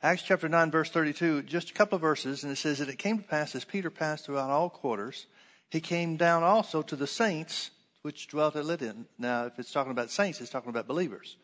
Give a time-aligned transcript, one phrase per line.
[0.00, 3.00] Acts chapter 9, verse 32, just a couple of verses, and it says that it
[3.00, 5.26] came to pass as Peter passed throughout all quarters,
[5.70, 7.70] he came down also to the saints
[8.02, 8.94] which dwelt at Lydda.
[9.18, 11.36] Now, if it's talking about saints, it's talking about believers.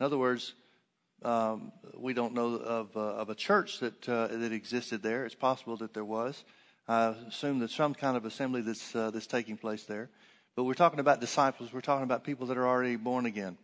[0.00, 0.54] In other words,
[1.22, 5.26] um, we don't know of, uh, of a church that, uh, that existed there.
[5.26, 6.44] It's possible that there was.
[6.88, 10.08] I assume that some kind of assembly that's, uh, that's taking place there.
[10.56, 11.74] But we're talking about disciples.
[11.74, 13.58] We're talking about people that are already born again.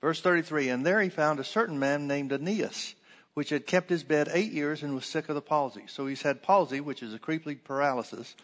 [0.00, 2.96] Verse 33, and there he found a certain man named Aeneas,
[3.34, 5.84] which had kept his bed eight years and was sick of the palsy.
[5.86, 8.34] So he's had palsy, which is a creepy paralysis.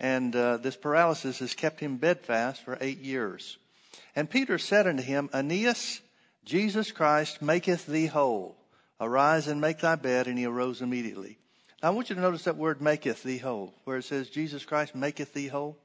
[0.00, 3.58] And uh, this paralysis has kept him bedfast for eight years.
[4.16, 6.00] And Peter said unto him, Aeneas,
[6.44, 8.56] Jesus Christ maketh thee whole.
[8.98, 10.26] Arise and make thy bed.
[10.26, 11.38] And he arose immediately.
[11.82, 14.64] Now, I want you to notice that word maketh thee whole, where it says Jesus
[14.64, 15.76] Christ maketh thee whole.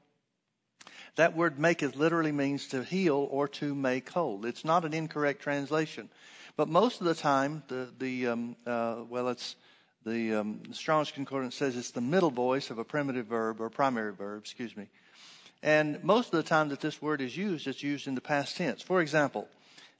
[1.16, 4.44] That word maketh literally means to heal or to make whole.
[4.44, 6.10] It's not an incorrect translation.
[6.56, 9.56] But most of the time, the, the um, uh, well, it's
[10.04, 14.12] the um, Strong's Concordance says it's the middle voice of a primitive verb or primary
[14.12, 14.86] verb, excuse me.
[15.62, 18.56] And most of the time that this word is used, it's used in the past
[18.56, 18.82] tense.
[18.82, 19.48] For example,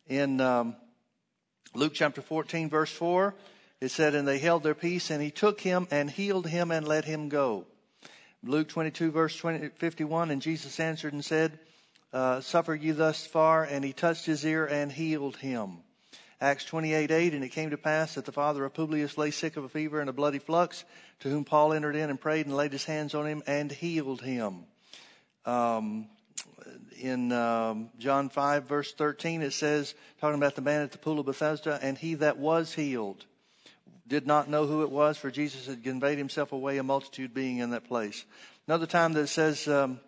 [0.06, 0.77] in um,
[1.75, 3.34] Luke chapter 14, verse 4,
[3.80, 6.86] it said, And they held their peace, and he took him and healed him and
[6.86, 7.67] let him go.
[8.42, 11.58] Luke 22, verse 20, 51, and Jesus answered and said,
[12.12, 15.78] uh, Suffer ye thus far, and he touched his ear and healed him.
[16.41, 19.56] Acts 28, 8, and it came to pass that the father of Publius lay sick
[19.56, 20.84] of a fever and a bloody flux,
[21.20, 24.20] to whom Paul entered in and prayed and laid his hands on him and healed
[24.20, 24.64] him.
[25.47, 26.09] Um,
[27.01, 31.20] in um, John 5, verse 13, it says, talking about the man at the pool
[31.20, 33.25] of Bethesda, and he that was healed
[34.09, 37.59] did not know who it was, for Jesus had conveyed himself away, a multitude being
[37.59, 38.25] in that place.
[38.69, 40.01] Another time that it says, um,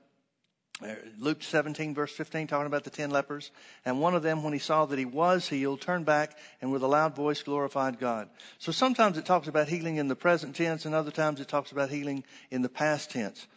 [1.18, 3.50] Luke 17, verse 15, talking about the ten lepers.
[3.84, 6.82] And one of them, when he saw that he was healed, turned back and with
[6.82, 8.28] a loud voice glorified God.
[8.58, 11.72] So sometimes it talks about healing in the present tense, and other times it talks
[11.72, 13.48] about healing in the past tense.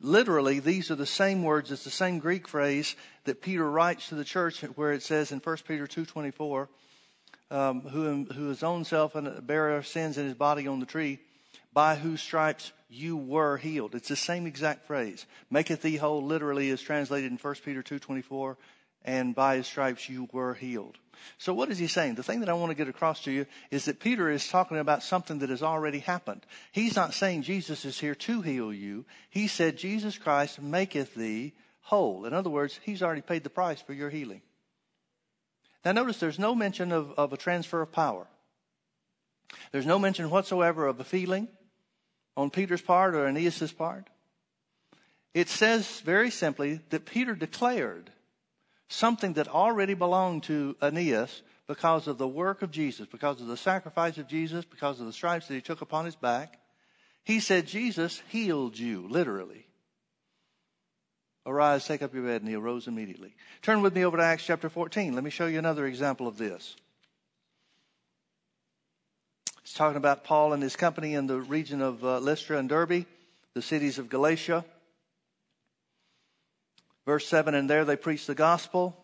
[0.00, 1.70] Literally, these are the same words.
[1.70, 5.40] It's the same Greek phrase that Peter writes to the church where it says in
[5.40, 6.68] 1 Peter 2.24,
[7.50, 10.86] um, who, who his own self and bearer of sins in his body on the
[10.86, 11.18] tree,
[11.72, 13.94] by whose stripes you were healed.
[13.94, 15.26] It's the same exact phrase.
[15.50, 18.56] Maketh thee whole literally is translated in 1 Peter 2.24,
[19.04, 20.98] and by his stripes you were healed.
[21.38, 22.14] So what is he saying?
[22.14, 24.78] The thing that I want to get across to you is that Peter is talking
[24.78, 26.44] about something that has already happened.
[26.72, 29.04] He's not saying Jesus is here to heal you.
[29.28, 31.52] He said Jesus Christ maketh thee
[31.82, 32.24] whole.
[32.24, 34.42] In other words, he's already paid the price for your healing.
[35.84, 38.26] Now notice there's no mention of, of a transfer of power.
[39.72, 41.48] There's no mention whatsoever of a feeling
[42.40, 44.08] on Peter's part or Aeneas' part.
[45.34, 48.10] It says very simply that Peter declared
[48.88, 53.56] something that already belonged to Aeneas because of the work of Jesus, because of the
[53.56, 56.58] sacrifice of Jesus, because of the stripes that he took upon his back.
[57.22, 59.66] He said, Jesus healed you, literally.
[61.46, 63.34] Arise, take up your bed, and he arose immediately.
[63.62, 65.14] Turn with me over to Acts chapter 14.
[65.14, 66.74] Let me show you another example of this.
[69.70, 73.06] It's talking about Paul and his company in the region of uh, Lystra and Derbe,
[73.54, 74.64] the cities of Galatia.
[77.06, 78.96] Verse 7 And there they preached the gospel.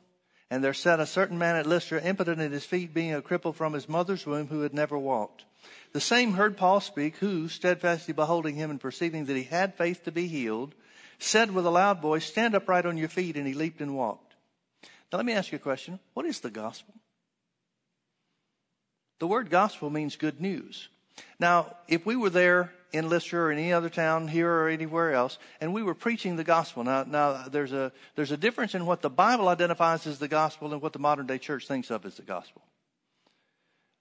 [0.51, 3.55] And there sat a certain man at Lystra, impotent in his feet, being a cripple
[3.55, 5.45] from his mother's womb, who had never walked.
[5.93, 10.03] The same heard Paul speak, who, steadfastly beholding him and perceiving that he had faith
[10.03, 10.75] to be healed,
[11.21, 13.37] said with a loud voice, Stand upright on your feet.
[13.37, 14.35] And he leaped and walked.
[15.13, 16.01] Now, let me ask you a question.
[16.15, 16.95] What is the gospel?
[19.19, 20.89] The word gospel means good news.
[21.39, 25.39] Now, if we were there in Lystra or any other town here or anywhere else,
[25.61, 29.03] and we were preaching the gospel, now, now there's a there's a difference in what
[29.03, 32.17] the Bible identifies as the gospel and what the modern day church thinks of as
[32.17, 32.63] the gospel.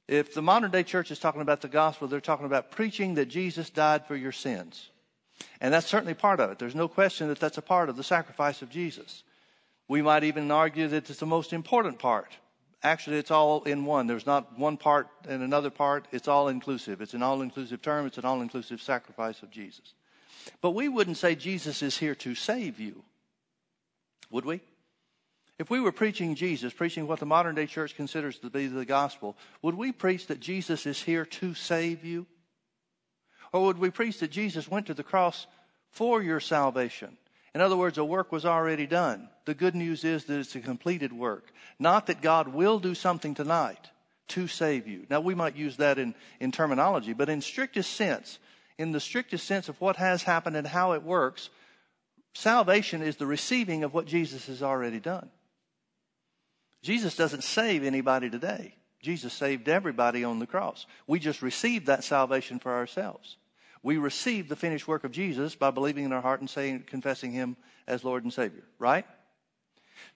[0.07, 3.25] If the modern day church is talking about the gospel, they're talking about preaching that
[3.25, 4.89] Jesus died for your sins.
[5.59, 6.59] And that's certainly part of it.
[6.59, 9.23] There's no question that that's a part of the sacrifice of Jesus.
[9.87, 12.31] We might even argue that it's the most important part
[12.83, 14.07] Actually, it's all in one.
[14.07, 16.07] There's not one part and another part.
[16.11, 17.01] It's all inclusive.
[17.01, 18.05] It's an all inclusive term.
[18.05, 19.93] It's an all inclusive sacrifice of Jesus.
[20.61, 23.03] But we wouldn't say Jesus is here to save you.
[24.29, 24.61] Would we?
[25.57, 28.85] If we were preaching Jesus, preaching what the modern day church considers to be the
[28.85, 32.27] gospel, would we preach that Jesus is here to save you?
[33.53, 35.47] Or would we preach that Jesus went to the cross
[35.91, 37.17] for your salvation?
[37.55, 39.29] In other words, a work was already done.
[39.45, 41.53] The good news is that it's a completed work.
[41.79, 43.89] Not that God will do something tonight
[44.29, 45.05] to save you.
[45.09, 48.39] Now, we might use that in, in terminology, but in strictest sense,
[48.77, 51.49] in the strictest sense of what has happened and how it works,
[52.33, 55.29] salvation is the receiving of what Jesus has already done.
[56.81, 58.75] Jesus doesn't save anybody today.
[59.01, 60.85] Jesus saved everybody on the cross.
[61.07, 63.37] We just received that salvation for ourselves.
[63.85, 67.31] We receive the finished work of Jesus by believing in our heart and saying, confessing
[67.31, 67.55] Him
[67.85, 69.05] as Lord and Savior, right?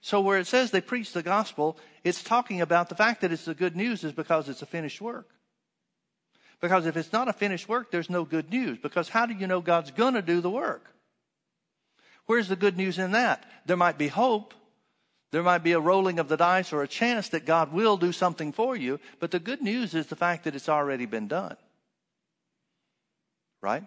[0.00, 3.44] So where it says they preach the gospel, it's talking about the fact that it's
[3.44, 5.28] the good news is because it's a finished work.
[6.60, 8.76] Because if it's not a finished work, there's no good news.
[8.76, 10.90] Because how do you know God's going to do the work?
[12.26, 13.48] Where's the good news in that?
[13.66, 14.52] There might be hope.
[15.30, 18.10] There might be a rolling of the dice or a chance that God will do
[18.10, 18.98] something for you.
[19.20, 21.56] But the good news is the fact that it's already been done.
[23.60, 23.84] Right?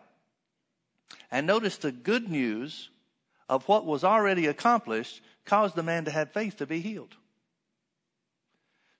[1.32, 2.90] And notice the good news
[3.50, 7.16] of what was already accomplished caused the man to have faith to be healed.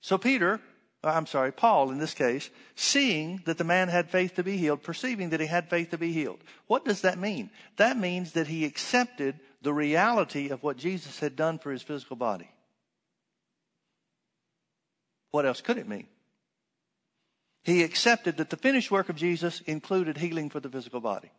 [0.00, 0.60] So Peter,
[1.02, 4.56] uh, I'm sorry, Paul in this case, seeing that the man had faith to be
[4.56, 6.40] healed, perceiving that he had faith to be healed.
[6.66, 7.50] What does that mean?
[7.76, 12.16] That means that he accepted the reality of what Jesus had done for his physical
[12.16, 12.50] body.
[15.30, 16.06] What else could it mean?
[17.64, 21.32] He accepted that the finished work of Jesus included healing for the physical body.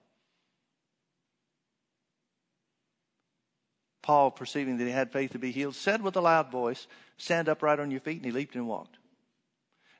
[4.01, 6.87] Paul, perceiving that he had faith to be healed, said with a loud voice,
[7.17, 8.97] Stand upright on your feet, and he leaped and walked.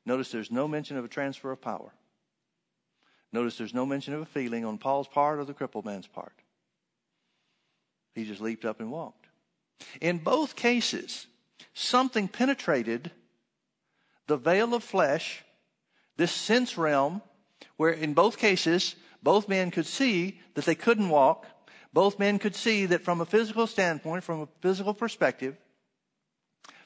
[0.06, 1.92] Notice there's no mention of a transfer of power.
[3.32, 6.34] Notice there's no mention of a feeling on Paul's part or the crippled man's part.
[8.14, 9.28] He just leaped up and walked.
[10.02, 11.28] In both cases,
[11.74, 13.12] something penetrated
[14.28, 15.44] the veil of flesh,
[16.18, 17.22] this sense realm,
[17.78, 21.46] where in both cases, both men could see that they couldn't walk,
[21.94, 25.56] both men could see that from a physical standpoint, from a physical perspective,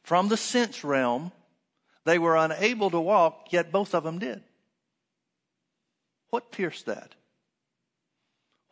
[0.04, 1.32] from the sense realm,
[2.06, 4.42] they were unable to walk, yet both of them did.
[6.30, 7.16] What pierced that?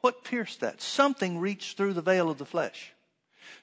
[0.01, 0.81] What pierced that?
[0.81, 2.94] Something reached through the veil of the flesh.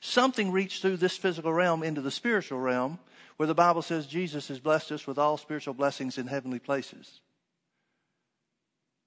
[0.00, 2.98] Something reached through this physical realm into the spiritual realm,
[3.36, 7.20] where the Bible says Jesus has blessed us with all spiritual blessings in heavenly places.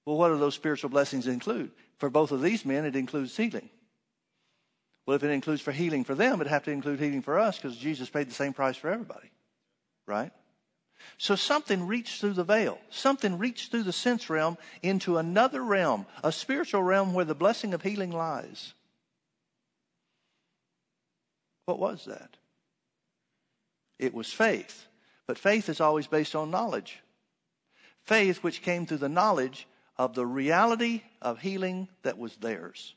[0.04, 1.70] Well, what do those spiritual blessings include?
[1.98, 3.68] For both of these men, it includes healing.
[5.06, 7.58] Well, if it includes for healing for them, it'd have to include healing for us
[7.58, 9.30] because Jesus paid the same price for everybody.
[10.06, 10.32] Right?
[11.16, 12.78] So something reached through the veil.
[12.90, 17.72] Something reached through the sense realm into another realm, a spiritual realm where the blessing
[17.74, 18.74] of healing lies.
[21.66, 22.36] What was that?
[23.98, 24.86] It was faith.
[25.26, 27.00] But faith is always based on knowledge.
[28.04, 29.66] Faith which came through the knowledge
[29.96, 32.94] of the reality of healing that was theirs.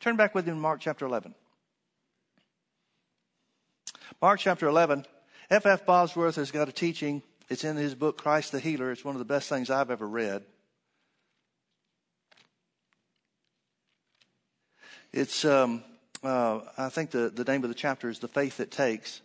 [0.00, 1.34] Turn back with me to Mark chapter 11.
[4.22, 5.04] Mark chapter 11.
[5.50, 5.66] F.
[5.66, 5.84] F.
[5.84, 7.22] Bosworth has got a teaching.
[7.48, 8.90] It's in his book, Christ the Healer.
[8.90, 10.42] It's one of the best things I've ever read.
[15.12, 15.82] It's, um,
[16.22, 19.22] uh, I think the, the name of the chapter is The Faith It Takes.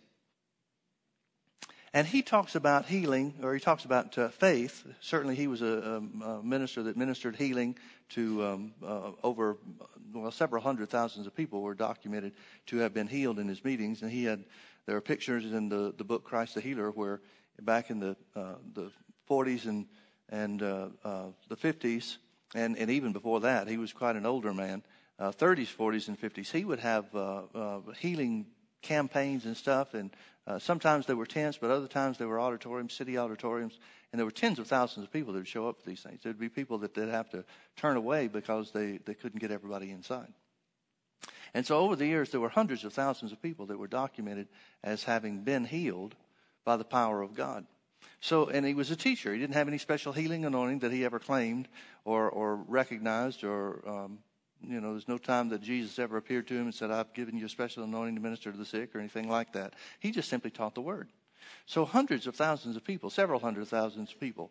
[1.94, 4.86] And he talks about healing, or he talks about uh, faith.
[5.00, 7.76] Certainly, he was a, a, minister that ministered healing
[8.10, 9.58] to um, uh, over
[10.14, 12.32] well several hundred thousands of people were documented
[12.66, 14.00] to have been healed in his meetings.
[14.00, 14.44] And he had
[14.86, 17.20] there are pictures in the, the book Christ the Healer where
[17.60, 18.90] back in the uh, the
[19.28, 19.86] 40s and
[20.30, 22.16] and uh, uh, the 50s
[22.54, 24.82] and and even before that, he was quite an older man.
[25.20, 26.50] 30s, uh, 40s, and 50s.
[26.50, 27.04] He would have
[27.98, 28.46] healing
[28.82, 30.10] campaigns and stuff, and
[30.46, 33.78] uh, sometimes they were tents, but other times they were auditoriums, city auditoriums,
[34.12, 36.20] and there were tens of thousands of people that would show up for these things.
[36.22, 37.44] There'd be people that they'd have to
[37.76, 40.32] turn away because they, they couldn't get everybody inside.
[41.54, 44.48] And so over the years, there were hundreds of thousands of people that were documented
[44.82, 46.14] as having been healed
[46.64, 47.66] by the power of God.
[48.20, 49.32] So, and he was a teacher.
[49.32, 51.68] He didn't have any special healing anointing that he ever claimed
[52.04, 54.18] or, or recognized or um,
[54.66, 57.36] you know, there's no time that Jesus ever appeared to him and said, I've given
[57.36, 59.74] you a special anointing to minister to the sick or anything like that.
[60.00, 61.08] He just simply taught the word.
[61.66, 64.50] So hundreds of thousands of people, several hundred thousands of people,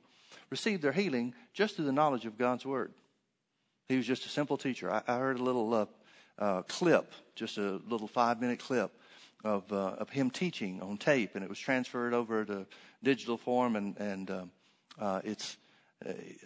[0.49, 2.93] received their healing just through the knowledge of God's word.
[3.87, 4.91] He was just a simple teacher.
[4.91, 5.85] I, I heard a little uh,
[6.39, 8.91] uh, clip, just a little five minute clip
[9.43, 12.65] of, uh, of him teaching on tape, and it was transferred over to
[13.03, 14.51] digital form, and, and um,
[14.99, 15.57] uh, it's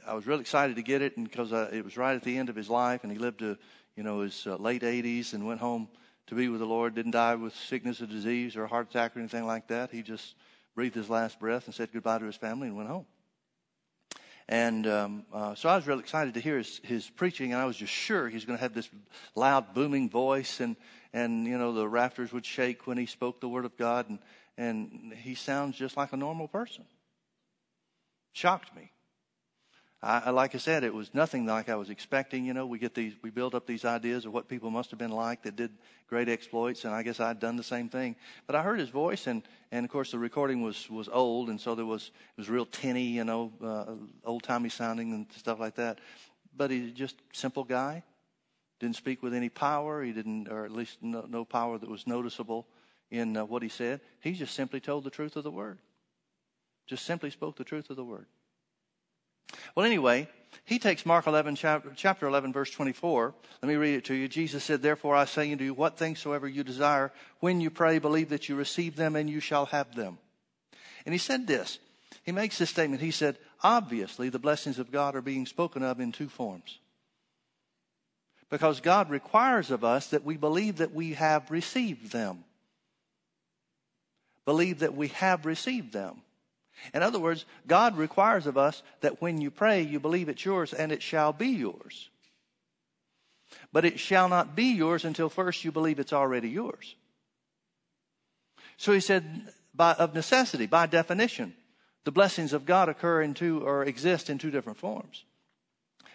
[0.06, 2.50] I was really excited to get it, because uh, it was right at the end
[2.50, 3.58] of his life, and he lived to,
[3.96, 5.88] you know, his uh, late 80s and went home
[6.28, 6.96] to be with the Lord.
[6.96, 9.92] Didn't die with sickness or disease or a heart attack or anything like that.
[9.92, 10.36] He just
[10.76, 13.06] breathed his last breath and said goodbye to his family and went home.
[14.48, 17.66] And um, uh, so I was really excited to hear his, his preaching, and I
[17.66, 18.90] was just sure he's going to have this
[19.36, 20.76] loud, booming voice, and
[21.14, 24.20] and you know the rafters would shake when he spoke the word of God, and
[24.58, 26.86] and he sounds just like a normal person.
[28.34, 28.92] Shocked me.
[30.08, 32.46] I, like I said, it was nothing like I was expecting.
[32.46, 35.00] You know, we get these, we build up these ideas of what people must have
[35.00, 35.72] been like that did
[36.08, 38.16] great exploits, and I guess I'd done the same thing.
[38.46, 41.60] But I heard his voice, and and of course the recording was was old, and
[41.60, 45.60] so there was it was real tinny, you know, uh, old timey sounding and stuff
[45.60, 46.00] like that.
[46.56, 48.04] But he's just simple guy,
[48.80, 50.04] didn't speak with any power.
[50.04, 52.68] He didn't, or at least no, no power that was noticeable
[53.10, 54.02] in uh, what he said.
[54.20, 55.80] He just simply told the truth of the word.
[56.86, 58.28] Just simply spoke the truth of the word.
[59.76, 60.28] Well, anyway,
[60.66, 63.34] he takes Mark 11, chapter 11, verse 24.
[63.62, 64.28] Let me read it to you.
[64.28, 68.00] Jesus said, Therefore I say unto you, what things soever you desire, when you pray,
[68.00, 70.18] believe that you receive them and you shall have them.
[71.06, 71.80] And he said this.
[72.24, 73.02] He makes this statement.
[73.02, 76.80] He said, Obviously, the blessings of God are being spoken of in two forms.
[78.50, 82.44] Because God requires of us that we believe that we have received them.
[84.46, 86.22] Believe that we have received them.
[86.94, 90.74] In other words, God requires of us that when you pray, you believe it's yours
[90.74, 92.10] and it shall be yours.
[93.72, 96.96] But it shall not be yours until first you believe it's already yours.
[98.78, 101.54] So he said, by, of necessity, by definition,
[102.04, 105.24] the blessings of God occur in two or exist in two different forms.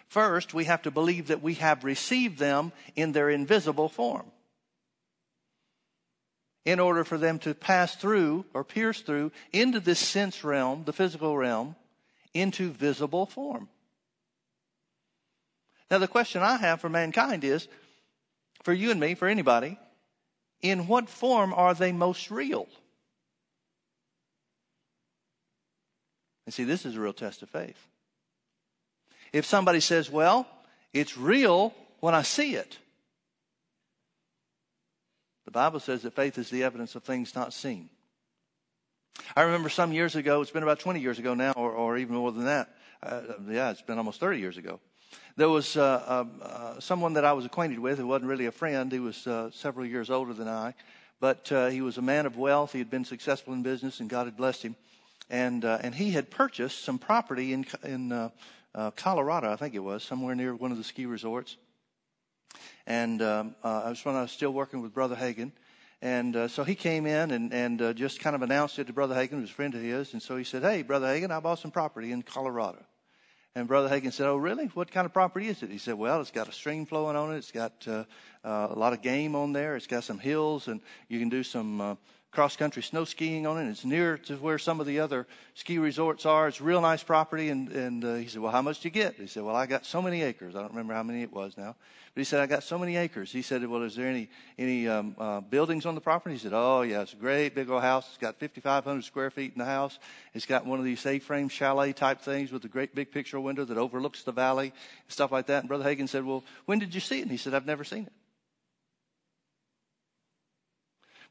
[0.07, 4.25] First, we have to believe that we have received them in their invisible form
[6.65, 10.93] in order for them to pass through or pierce through into this sense realm, the
[10.93, 11.75] physical realm,
[12.33, 13.67] into visible form.
[15.89, 17.67] Now, the question I have for mankind is
[18.63, 19.77] for you and me, for anybody,
[20.61, 22.67] in what form are they most real?
[26.45, 27.87] And see, this is a real test of faith.
[29.33, 30.47] If somebody says, well,
[30.93, 32.77] it's real when I see it,
[35.45, 37.89] the Bible says that faith is the evidence of things not seen.
[39.35, 42.15] I remember some years ago, it's been about 20 years ago now, or, or even
[42.15, 42.69] more than that.
[43.03, 44.79] Uh, yeah, it's been almost 30 years ago.
[45.35, 48.51] There was uh, uh, uh someone that I was acquainted with who wasn't really a
[48.51, 48.91] friend.
[48.91, 50.73] He was uh, several years older than I,
[51.19, 52.73] but uh, he was a man of wealth.
[52.73, 54.75] He had been successful in business, and God had blessed him.
[55.29, 58.31] And, and he had purchased some property in, in
[58.97, 61.55] Colorado, I think it was, somewhere near one of the ski resorts.
[62.87, 65.51] And um, uh, I was when I was still working with Brother Hagin.
[66.01, 68.93] And uh, so he came in and, and uh, just kind of announced it to
[68.93, 70.13] Brother Hagin, who was a friend of his.
[70.13, 72.83] And so he said, Hey, Brother Hagin, I bought some property in Colorado.
[73.53, 74.65] And Brother Hagin said, Oh, really?
[74.67, 75.69] What kind of property is it?
[75.69, 77.37] He said, Well, it's got a stream flowing on it.
[77.37, 78.05] It's got uh,
[78.43, 79.75] uh, a lot of game on there.
[79.75, 81.95] It's got some hills, and you can do some uh,
[82.31, 83.69] cross country snow skiing on it.
[83.69, 86.47] It's near to where some of the other ski resorts are.
[86.47, 87.49] It's real nice property.
[87.49, 89.15] And, and uh, he said, Well, how much did you get?
[89.15, 90.55] He said, Well, I got so many acres.
[90.55, 91.75] I don't remember how many it was now.
[92.13, 93.31] But he said, I got so many acres.
[93.31, 96.35] He said, Well, is there any, any um, uh, buildings on the property?
[96.35, 98.07] He said, Oh, yeah, it's a great big old house.
[98.07, 99.99] It's got 5,500 square feet in the house.
[100.33, 103.41] It's got one of these A frame chalet type things with a great big picture
[103.41, 105.59] window that overlooks the valley, and stuff like that.
[105.59, 107.23] And Brother Hagin said, Well, when did you see it?
[107.23, 108.13] And he said, I've never seen it.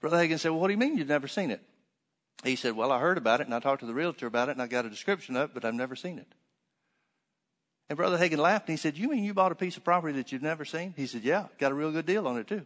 [0.00, 1.60] Brother Hagin said, Well, what do you mean you've never seen it?
[2.42, 4.52] He said, Well, I heard about it and I talked to the realtor about it
[4.52, 6.26] and I got a description of it, but I've never seen it.
[7.88, 10.14] And Brother Hagin laughed and he said, You mean you bought a piece of property
[10.14, 10.94] that you've never seen?
[10.96, 12.64] He said, Yeah, got a real good deal on it too.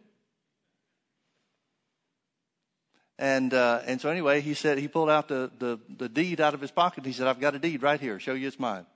[3.18, 6.54] And uh, and so anyway, he said he pulled out the, the, the deed out
[6.54, 7.04] of his pocket.
[7.06, 8.18] He said, I've got a deed right here.
[8.18, 8.86] Show you it's mine.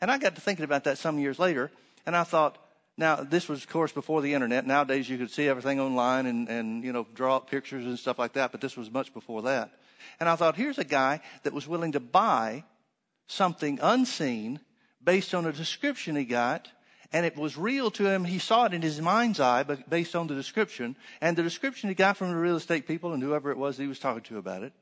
[0.00, 1.70] And I got to thinking about that some years later,
[2.06, 2.56] and I thought,
[2.98, 4.66] now, this was, of course, before the internet.
[4.66, 8.18] Nowadays, you could see everything online and, and, you know, draw up pictures and stuff
[8.18, 9.70] like that, but this was much before that.
[10.18, 12.64] And I thought, here's a guy that was willing to buy
[13.28, 14.58] something unseen
[15.02, 16.68] based on a description he got,
[17.12, 18.24] and it was real to him.
[18.24, 21.88] He saw it in his mind's eye, but based on the description, and the description
[21.88, 24.38] he got from the real estate people and whoever it was he was talking to
[24.38, 24.72] about it,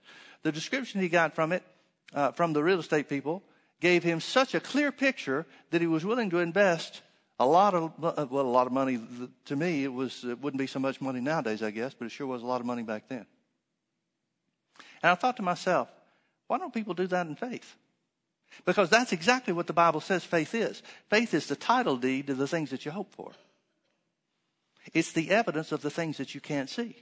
[0.42, 1.62] the description he got from it,
[2.14, 3.42] uh, from the real estate people,
[3.80, 7.02] gave him such a clear picture that he was willing to invest
[7.38, 8.98] a lot of uh, well, a lot of money
[9.46, 9.84] to me.
[9.84, 12.42] It was it wouldn't be so much money nowadays, I guess, but it sure was
[12.42, 13.26] a lot of money back then.
[15.02, 15.88] And I thought to myself,
[16.46, 17.76] why don't people do that in faith?
[18.64, 20.82] Because that's exactly what the Bible says faith is.
[21.10, 23.32] Faith is the title deed to the things that you hope for.
[24.94, 26.96] It's the evidence of the things that you can't see.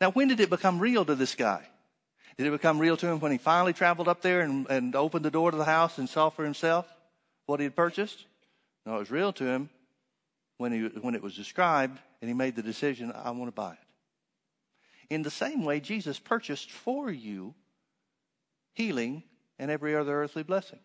[0.00, 1.66] Now, when did it become real to this guy?
[2.36, 5.24] Did it become real to him when he finally traveled up there and, and opened
[5.24, 6.86] the door to the house and saw for himself
[7.46, 8.24] what he had purchased?
[8.88, 9.68] No, it was real to him
[10.56, 13.72] when, he, when it was described and he made the decision, I want to buy
[13.72, 13.78] it.
[15.10, 17.54] In the same way, Jesus purchased for you
[18.72, 19.24] healing
[19.58, 20.78] and every other earthly blessing.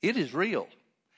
[0.00, 0.68] It is real.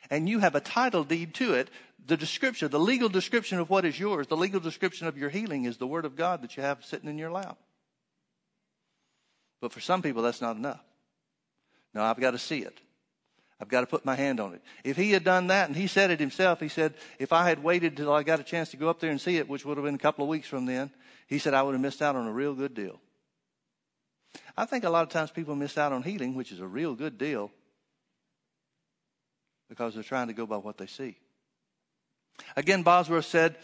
[0.09, 1.69] And you have a title deed to it.
[2.07, 5.67] The description, the legal description of what is yours, the legal description of your healing
[5.67, 7.59] is the Word of God that you have sitting in your lap.
[9.61, 10.83] But for some people, that's not enough.
[11.93, 12.81] No, I've got to see it.
[13.61, 14.63] I've got to put my hand on it.
[14.85, 17.63] If he had done that, and he said it himself, he said, if I had
[17.63, 19.77] waited till I got a chance to go up there and see it, which would
[19.77, 20.91] have been a couple of weeks from then,
[21.27, 23.01] he said I would have missed out on a real good deal.
[24.57, 26.95] I think a lot of times people miss out on healing, which is a real
[26.95, 27.51] good deal,
[29.69, 31.17] because they're trying to go by what they see.
[32.57, 33.57] Again, Bosworth said,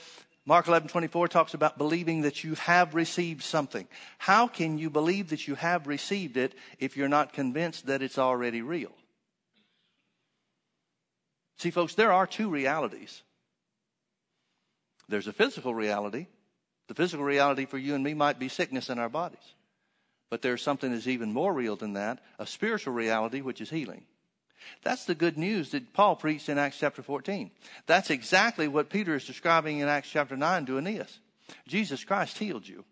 [0.44, 3.86] Mark 11, 24 talks about believing that you have received something.
[4.18, 8.18] How can you believe that you have received it if you're not convinced that it's
[8.18, 8.92] already real?
[11.58, 13.22] See, folks, there are two realities.
[15.08, 16.26] There's a physical reality.
[16.88, 19.54] The physical reality for you and me might be sickness in our bodies.
[20.30, 24.04] But there's something that's even more real than that a spiritual reality, which is healing.
[24.82, 27.50] That's the good news that Paul preached in Acts chapter 14.
[27.86, 31.18] That's exactly what Peter is describing in Acts chapter 9 to Aeneas.
[31.68, 32.84] Jesus Christ healed you.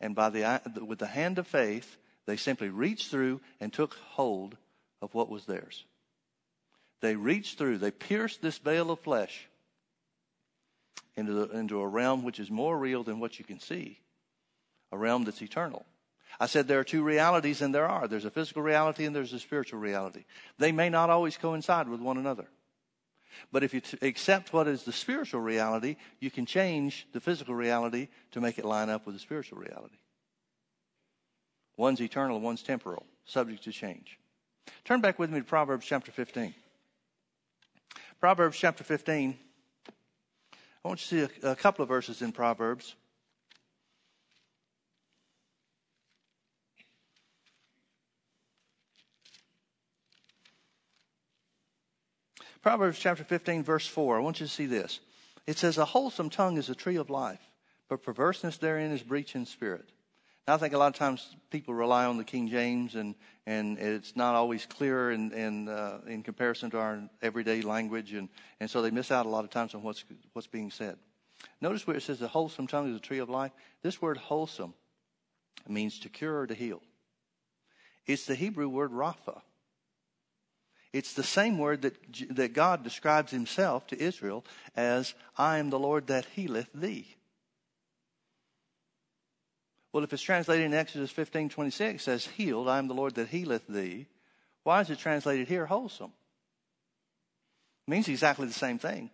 [0.00, 4.56] And by the, with the hand of faith, they simply reached through and took hold
[5.00, 5.84] of what was theirs.
[7.00, 9.48] They reached through, they pierced this veil of flesh
[11.16, 14.00] into, the, into a realm which is more real than what you can see,
[14.92, 15.84] a realm that's eternal.
[16.40, 18.06] I said there are two realities, and there are.
[18.06, 20.24] There's a physical reality and there's a spiritual reality.
[20.58, 22.48] They may not always coincide with one another.
[23.52, 27.54] But if you t- accept what is the spiritual reality, you can change the physical
[27.54, 29.96] reality to make it line up with the spiritual reality.
[31.76, 34.18] One's eternal, one's temporal, subject to change.
[34.84, 36.54] Turn back with me to Proverbs chapter 15.
[38.20, 39.38] Proverbs chapter 15.
[40.84, 42.96] I want you to see a, a couple of verses in Proverbs.
[52.60, 54.16] Proverbs chapter 15, verse 4.
[54.16, 54.98] I want you to see this.
[55.46, 57.52] It says, A wholesome tongue is a tree of life,
[57.88, 59.88] but perverseness therein is breach in spirit.
[60.48, 63.14] I think a lot of times people rely on the King James, and,
[63.46, 68.30] and it's not always clear in, in, uh, in comparison to our everyday language, and,
[68.58, 70.96] and so they miss out a lot of times on what's, what's being said.
[71.60, 73.52] Notice where it says, the wholesome tongue is a tree of life.
[73.82, 74.74] This word wholesome
[75.68, 76.82] means to cure or to heal.
[78.06, 79.42] It's the Hebrew word rapha.
[80.94, 81.96] It's the same word that,
[82.30, 87.17] that God describes himself to Israel as, I am the Lord that healeth thee.
[89.92, 93.28] Well, if it's translated in Exodus 15 26, says, Healed, I am the Lord that
[93.28, 94.06] healeth thee.
[94.62, 96.12] Why is it translated here, wholesome?
[97.86, 99.10] It means exactly the same thing.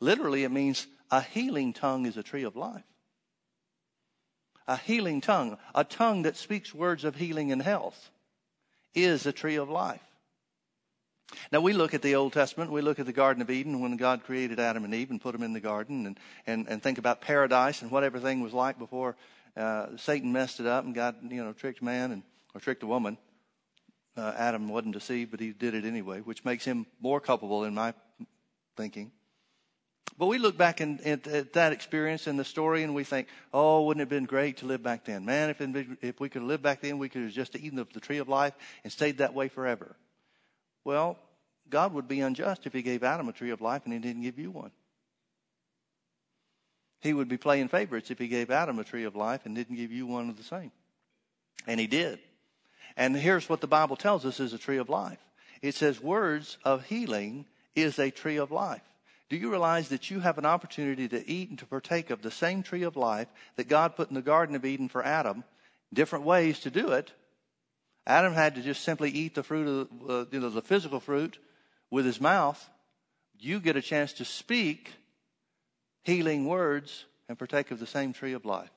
[0.00, 2.84] Literally, it means a healing tongue is a tree of life.
[4.68, 8.10] A healing tongue, a tongue that speaks words of healing and health,
[8.94, 10.00] is a tree of life.
[11.50, 13.96] Now we look at the Old Testament, we look at the Garden of Eden when
[13.96, 16.98] God created Adam and Eve and put them in the garden and, and, and think
[16.98, 19.16] about paradise and what everything was like before
[19.56, 22.22] uh, Satan messed it up and God, you know, tricked man and,
[22.54, 23.18] or tricked a woman.
[24.16, 27.74] Uh, Adam wasn't deceived, but he did it anyway, which makes him more culpable in
[27.74, 27.94] my
[28.76, 29.10] thinking.
[30.18, 33.28] But we look back in, at, at, that experience and the story and we think,
[33.52, 35.24] oh, wouldn't it have been great to live back then?
[35.24, 35.60] Man, if,
[36.02, 38.18] if we could have lived back then, we could have just eaten of the tree
[38.18, 38.52] of life
[38.84, 39.96] and stayed that way forever.
[40.84, 41.18] Well,
[41.70, 44.22] God would be unjust if he gave Adam a tree of life and he didn't
[44.22, 44.72] give you one.
[47.02, 49.76] He would be playing favorites if he gave Adam a tree of life and didn't
[49.76, 50.70] give you one of the same.
[51.66, 52.20] And he did.
[52.96, 55.18] And here's what the Bible tells us is a tree of life.
[55.60, 58.82] It says words of healing is a tree of life.
[59.28, 62.30] Do you realize that you have an opportunity to eat and to partake of the
[62.30, 65.42] same tree of life that God put in the Garden of Eden for Adam?
[65.92, 67.12] Different ways to do it,
[68.06, 71.38] Adam had to just simply eat the fruit of uh, you know, the physical fruit
[71.90, 72.68] with his mouth.
[73.38, 74.92] You get a chance to speak
[76.02, 78.70] healing words and partake of the same tree of life.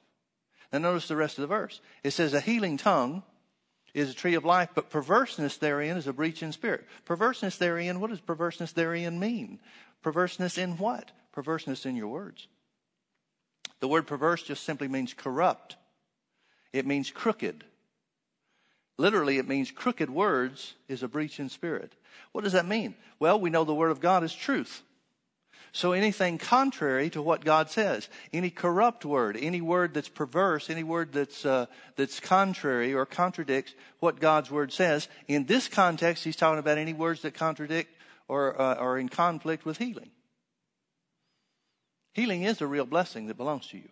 [0.71, 1.79] Now notice the rest of the verse.
[2.03, 3.23] It says a healing tongue
[3.93, 6.85] is a tree of life, but perverseness therein is a breach in spirit.
[7.05, 9.59] Perverseness therein, what does perverseness therein mean?
[10.03, 11.11] Perverseness in what?
[11.31, 12.47] Perverseness in your words.
[13.79, 15.77] The word perverse just simply means corrupt.
[16.73, 17.63] It means crooked.
[18.97, 21.93] Literally, it means crooked words is a breach in spirit.
[22.31, 22.95] What does that mean?
[23.19, 24.81] Well, we know the Word of God is truth.
[25.75, 30.83] So anything contrary to what God says, any corrupt word, any word that's perverse, any
[30.83, 31.65] word that's uh,
[31.97, 36.93] that's contrary or contradicts what God's word says, in this context, He's talking about any
[36.93, 37.93] words that contradict
[38.29, 40.11] or uh, are in conflict with healing.
[42.13, 43.89] Healing is a real blessing that belongs to you.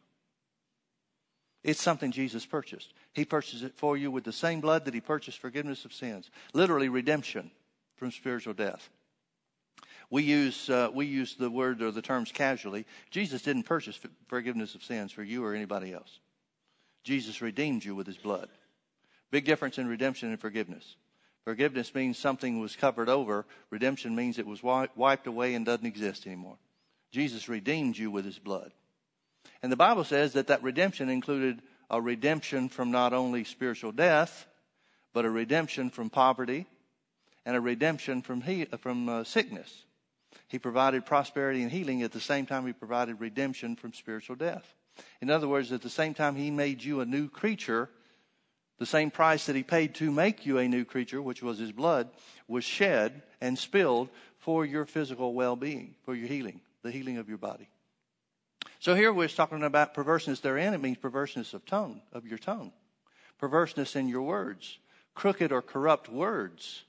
[1.65, 2.93] It's something Jesus purchased.
[3.11, 6.31] He purchased it for you with the same blood that He purchased forgiveness of sins,
[6.53, 7.51] literally redemption
[7.97, 8.89] from spiritual death.
[10.13, 12.85] We use, uh, we use the word or the terms casually.
[13.09, 16.19] Jesus didn't purchase forgiveness of sins for you or anybody else.
[17.03, 18.49] Jesus redeemed you with His blood.
[19.31, 20.97] Big difference in redemption and forgiveness.
[21.45, 23.47] Forgiveness means something was covered over.
[23.71, 26.59] Redemption means it was wiped away and doesn't exist anymore.
[27.11, 28.71] Jesus redeemed you with his blood.
[29.63, 34.45] And the Bible says that that redemption included a redemption from not only spiritual death,
[35.11, 36.67] but a redemption from poverty
[37.47, 39.85] and a redemption from, he, from uh, sickness.
[40.53, 44.75] He provided prosperity and healing at the same time he provided redemption from spiritual death.
[45.19, 47.89] In other words, at the same time he made you a new creature,
[48.77, 51.71] the same price that he paid to make you a new creature, which was his
[51.71, 52.07] blood,
[52.47, 57.27] was shed and spilled for your physical well being, for your healing, the healing of
[57.27, 57.67] your body.
[58.77, 60.75] So here we're talking about perverseness therein.
[60.75, 62.73] It means perverseness of tongue, of your tongue.
[63.39, 64.77] Perverseness in your words.
[65.15, 66.83] Crooked or corrupt words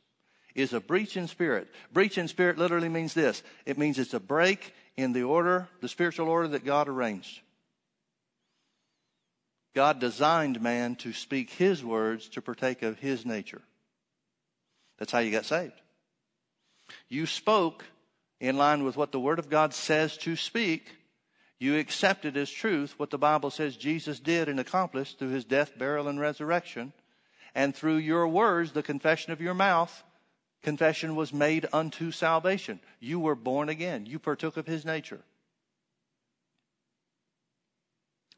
[0.54, 1.68] is a breach in spirit.
[1.92, 3.42] Breach in spirit literally means this.
[3.66, 7.40] It means it's a break in the order, the spiritual order that God arranged.
[9.74, 13.62] God designed man to speak his words to partake of his nature.
[14.98, 15.80] That's how you got saved.
[17.08, 17.84] You spoke
[18.40, 20.92] in line with what the Word of God says to speak.
[21.58, 25.76] You accepted as truth what the Bible says Jesus did and accomplished through his death,
[25.76, 26.92] burial, and resurrection.
[27.54, 30.04] And through your words, the confession of your mouth,
[30.64, 32.80] confession was made unto salvation.
[32.98, 34.06] You were born again.
[34.06, 35.20] You partook of his nature.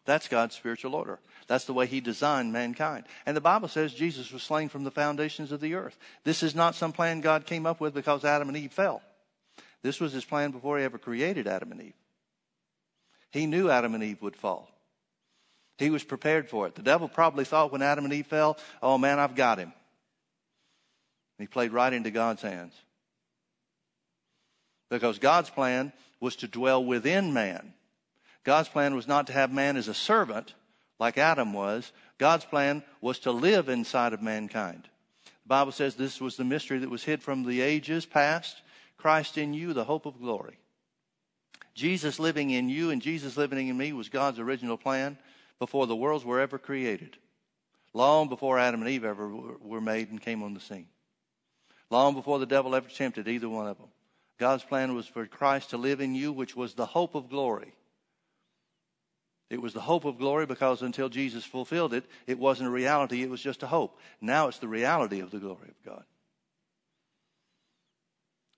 [0.07, 1.19] That's God's spiritual order.
[1.49, 3.05] That's the way He designed mankind.
[3.27, 5.99] And the Bible says Jesus was slain from the foundations of the earth.
[6.25, 9.03] This is not some plan God came up with because Adam and Eve fell.
[9.83, 11.95] This was His plan before He ever created Adam and Eve.
[13.31, 14.71] He knew Adam and Eve would fall.
[15.79, 16.75] He was prepared for it.
[16.75, 19.73] The devil probably thought when Adam and Eve fell, oh man, I've got him.
[21.39, 22.75] He played right into God's hands.
[24.91, 27.75] Because God's plan was to dwell within man.
[28.45, 30.55] God's plan was not to have man as a servant
[30.99, 31.93] like Adam was.
[32.19, 34.89] God's plan was to live inside of mankind.
[35.25, 38.63] The Bible says this was the mystery that was hid from the ages past.
[38.97, 40.59] Christ in you, the hope of glory.
[41.75, 45.19] Jesus living in you and Jesus living in me was God's original plan
[45.59, 47.19] before the worlds were ever created.
[47.93, 50.87] Long before Adam and Eve ever were made and came on the scene.
[51.91, 53.89] Long before the devil ever tempted either one of them.
[54.39, 57.73] God's plan was for Christ to live in you, which was the hope of glory.
[59.49, 63.23] It was the hope of glory because until Jesus fulfilled it, it wasn't a reality,
[63.23, 63.99] it was just a hope.
[64.21, 66.05] Now it's the reality of the glory of God.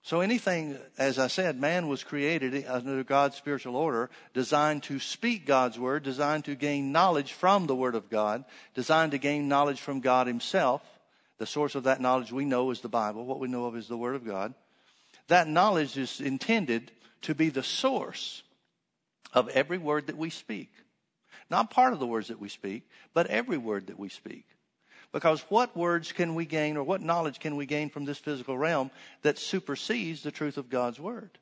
[0.03, 5.45] So anything, as I said, man was created under God's spiritual order, designed to speak
[5.45, 9.83] God's word, designed to gain knowledge from the word of God, designed to gain knowledge
[9.83, 10.83] from God himself.
[11.39, 13.25] The source of that knowledge we know is the Bible.
[13.25, 14.55] What we know of is the word of God.
[15.29, 16.91] That knowledge is intended
[17.23, 18.43] to be the source
[19.33, 20.71] of every word that we speak.
[21.51, 24.47] Not part of the words that we speak, but every word that we speak.
[25.13, 28.59] Because what words can we gain or what knowledge can we gain from this physical
[28.59, 28.91] realm
[29.23, 31.39] that supersedes the truth of God's word?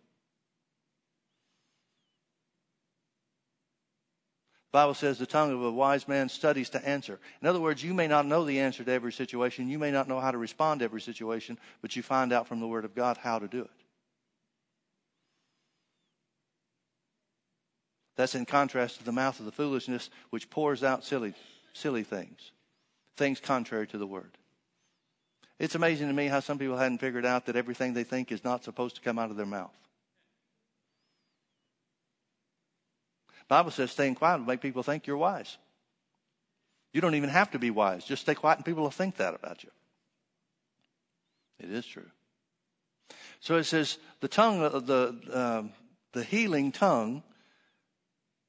[4.76, 7.18] Bible says the tongue of a wise man studies to answer.
[7.40, 9.70] In other words, you may not know the answer to every situation.
[9.70, 12.60] You may not know how to respond to every situation, but you find out from
[12.60, 13.70] the Word of God how to do it.
[18.16, 21.32] That's in contrast to the mouth of the foolishness which pours out silly,
[21.72, 22.50] silly things,
[23.16, 24.36] things contrary to the word.
[25.58, 28.44] It's amazing to me how some people hadn't figured out that everything they think is
[28.44, 29.85] not supposed to come out of their mouth.
[33.48, 35.56] Bible says staying quiet will make people think you're wise.
[36.92, 38.04] You don't even have to be wise.
[38.04, 39.70] Just stay quiet and people will think that about you.
[41.60, 42.10] It is true.
[43.40, 45.62] So it says the tongue, the, uh,
[46.12, 47.22] the healing tongue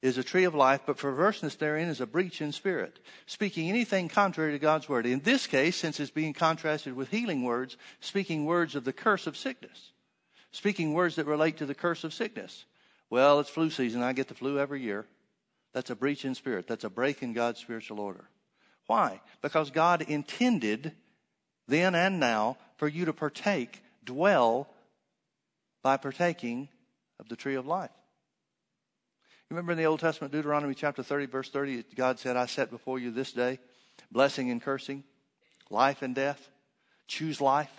[0.00, 4.08] is a tree of life, but perverseness therein is a breach in spirit, speaking anything
[4.08, 5.06] contrary to God's word.
[5.06, 9.26] In this case, since it's being contrasted with healing words, speaking words of the curse
[9.26, 9.92] of sickness,
[10.52, 12.64] speaking words that relate to the curse of sickness.
[13.10, 14.02] Well, it's flu season.
[14.02, 15.06] I get the flu every year.
[15.72, 16.66] That's a breach in spirit.
[16.66, 18.24] That's a break in God's spiritual order.
[18.86, 19.20] Why?
[19.42, 20.92] Because God intended
[21.66, 24.68] then and now for you to partake, dwell
[25.82, 26.68] by partaking
[27.20, 27.90] of the tree of life.
[29.50, 32.98] Remember in the Old Testament, Deuteronomy chapter 30, verse 30, God said, I set before
[32.98, 33.58] you this day
[34.10, 35.04] blessing and cursing,
[35.70, 36.48] life and death.
[37.06, 37.72] Choose life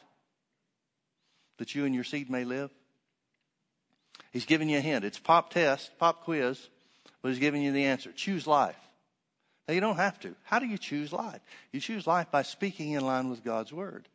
[1.57, 2.71] that you and your seed may live.
[4.31, 5.05] He's giving you a hint.
[5.05, 6.69] It's pop test, pop quiz,
[7.21, 8.11] but he's giving you the answer.
[8.11, 8.77] Choose life.
[9.67, 10.35] Now you don't have to.
[10.43, 11.41] How do you choose life?
[11.71, 14.07] You choose life by speaking in line with God's word.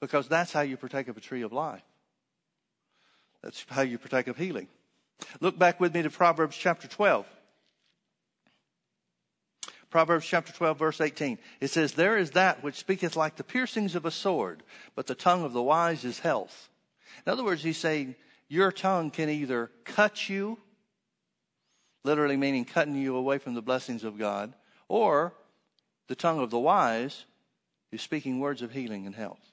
[0.00, 1.82] Because that's how you partake of a tree of life.
[3.42, 4.68] That's how you partake of healing.
[5.40, 7.26] Look back with me to Proverbs chapter 12.
[9.90, 11.38] Proverbs chapter 12, verse 18.
[11.60, 14.62] It says, There is that which speaketh like the piercings of a sword,
[14.94, 16.68] but the tongue of the wise is health.
[17.26, 18.14] In other words, he's saying,
[18.50, 20.58] Your tongue can either cut you,
[22.04, 24.52] literally meaning cutting you away from the blessings of God,
[24.88, 25.32] or
[26.08, 27.24] the tongue of the wise
[27.90, 29.50] is speaking words of healing and health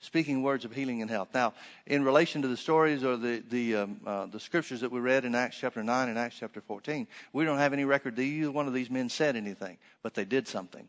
[0.00, 1.28] speaking words of healing and health.
[1.34, 1.54] Now,
[1.86, 5.24] in relation to the stories or the the um, uh, the scriptures that we read
[5.24, 8.50] in Acts chapter nine and Acts chapter fourteen, we don't have any record that either
[8.50, 10.88] one of these men said anything, but they did something.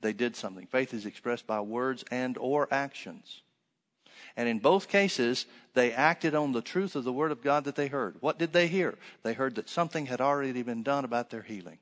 [0.00, 0.66] They did something.
[0.66, 3.42] Faith is expressed by words and or actions.
[4.36, 7.76] And in both cases, they acted on the truth of the word of God that
[7.76, 8.16] they heard.
[8.20, 8.96] What did they hear?
[9.22, 11.78] They heard that something had already been done about their healing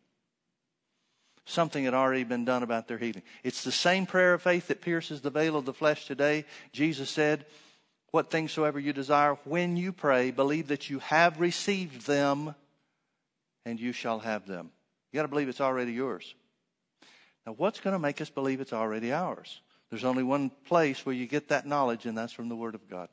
[1.45, 3.23] something had already been done about their healing.
[3.43, 6.45] It's the same prayer of faith that pierces the veil of the flesh today.
[6.73, 7.47] Jesus said,
[8.11, 12.55] What things soever you desire, when you pray, believe that you have received them
[13.65, 14.71] and you shall have them.
[15.13, 16.35] You got to believe it's already yours.
[17.47, 19.61] Now, what's going to make us believe it's already ours?
[19.93, 22.89] There's only one place where you get that knowledge, and that's from the Word of
[22.89, 23.11] God.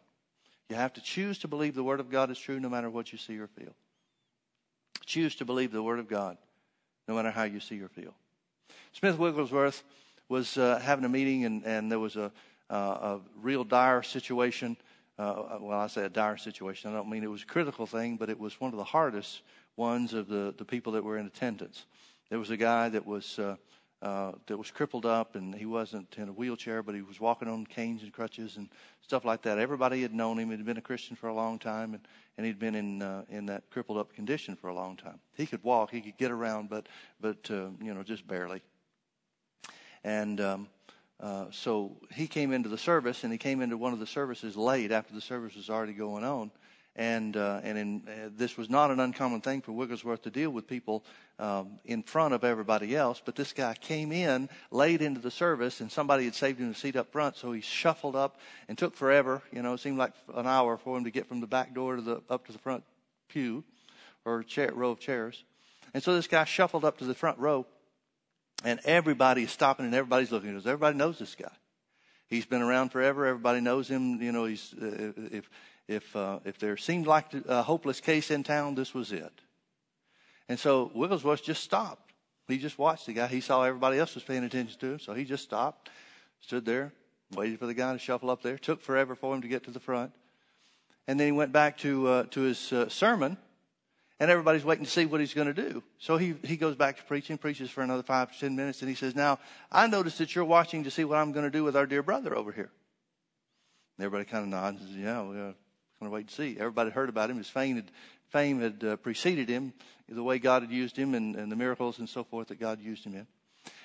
[0.70, 3.12] You have to choose to believe the Word of God is true no matter what
[3.12, 3.76] you see or feel.
[5.06, 6.38] Choose to believe the Word of God
[7.06, 8.14] no matter how you see or feel.
[8.94, 9.84] Smith Wigglesworth
[10.30, 12.32] was uh, having a meeting, and, and there was a,
[12.70, 14.78] uh, a real dire situation.
[15.18, 16.92] Uh, well, I say a dire situation.
[16.92, 19.42] I don't mean it was a critical thing, but it was one of the hardest
[19.76, 21.84] ones of the, the people that were in attendance.
[22.30, 23.38] There was a guy that was
[24.02, 27.48] uh, that was crippled up, and he wasn't in a wheelchair, but he was walking
[27.50, 28.70] on canes and crutches and
[29.02, 29.58] stuff like that.
[29.60, 32.08] Everybody had known him; he'd been a Christian for a long time, and,
[32.38, 35.20] and he'd been in uh, in that crippled up condition for a long time.
[35.36, 36.88] He could walk, he could get around, but
[37.20, 38.62] but uh, you know just barely.
[40.04, 40.68] And um,
[41.20, 44.56] uh, so he came into the service, and he came into one of the services
[44.56, 46.52] late after the service was already going on,
[46.96, 50.50] and uh, and in, uh, this was not an uncommon thing for Wigglesworth to deal
[50.50, 51.06] with people
[51.38, 53.22] um, in front of everybody else.
[53.24, 56.76] But this guy came in late into the service, and somebody had saved him a
[56.76, 59.42] seat up front, so he shuffled up and took forever.
[59.52, 61.96] You know, it seemed like an hour for him to get from the back door
[61.96, 62.84] to the up to the front
[63.30, 63.64] pew
[64.26, 65.44] or chair, row of chairs.
[65.94, 67.66] And so this guy shuffled up to the front row,
[68.64, 71.52] and everybody is stopping and everybody's looking because everybody knows this guy.
[72.28, 73.26] He's been around forever.
[73.26, 74.22] Everybody knows him.
[74.22, 75.50] You know, he's uh, if
[75.90, 79.34] if, uh, if there seemed like a hopeless case in town, this was it.
[80.48, 82.14] And so Wigglesworth just stopped.
[82.48, 83.28] He just watched the guy.
[83.28, 85.90] He saw everybody else was paying attention to him, so he just stopped,
[86.42, 86.94] stood there,
[87.36, 88.58] waited for the guy to shuffle up there.
[88.58, 90.12] Took forever for him to get to the front.
[91.08, 93.38] And then he went back to, uh, to his uh, sermon,
[94.20, 95.82] and everybody's waiting to see what he's going to do.
[95.98, 98.90] So he, he goes back to preaching, preaches for another five to ten minutes, and
[98.90, 99.40] he says, Now,
[99.72, 102.04] I notice that you're watching to see what I'm going to do with our dear
[102.04, 102.70] brother over here.
[103.98, 105.56] And everybody kind of nods and says, Yeah, well,
[106.00, 106.58] going to wait and see.
[106.60, 107.38] Everybody heard about him.
[107.38, 107.92] His fame had,
[108.30, 109.74] fame had uh, preceded him,
[110.08, 112.80] the way God had used him and, and the miracles and so forth that God
[112.80, 113.28] used him in.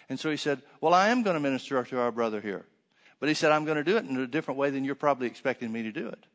[0.08, 2.64] And so he said, Well, I am going to minister to our brother here.
[3.20, 5.26] But he said, I'm going to do it in a different way than you're probably
[5.26, 6.26] expecting me to do it.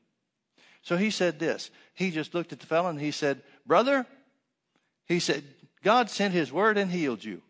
[0.82, 1.70] So he said this.
[1.94, 4.06] He just looked at the fellow and he said, Brother,
[5.06, 5.44] he said,
[5.84, 7.42] God sent his word and healed you.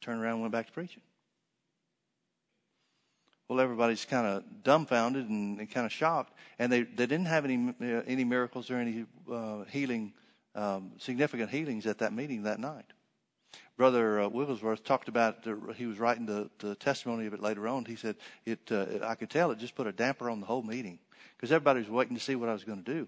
[0.00, 1.02] Turned around and went back to preaching.
[3.52, 7.44] Well, everybody's kind of dumbfounded and, and kind of shocked, and they, they didn't have
[7.44, 10.14] any uh, any miracles or any uh, healing,
[10.54, 12.86] um, significant healings at that meeting that night.
[13.76, 17.68] Brother uh, Wigglesworth talked about the, he was writing the, the testimony of it later
[17.68, 17.84] on.
[17.84, 20.62] He said it uh, I could tell it just put a damper on the whole
[20.62, 20.98] meeting
[21.36, 23.06] because everybody was waiting to see what I was going to do.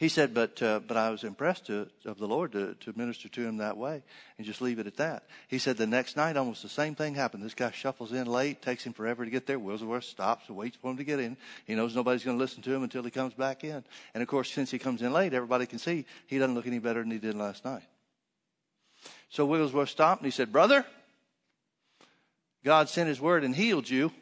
[0.00, 3.28] He said, but, uh, but I was impressed to, of the Lord to, to minister
[3.28, 4.02] to him that way
[4.38, 5.26] and just leave it at that.
[5.46, 7.42] He said the next night, almost the same thing happened.
[7.42, 9.58] This guy shuffles in late, takes him forever to get there.
[9.58, 11.36] Wigglesworth stops and waits for him to get in.
[11.66, 13.84] He knows nobody's going to listen to him until he comes back in.
[14.14, 16.78] And of course, since he comes in late, everybody can see he doesn't look any
[16.78, 17.82] better than he did last night.
[19.28, 20.86] So Wigglesworth stopped and he said, Brother,
[22.64, 24.12] God sent his word and healed you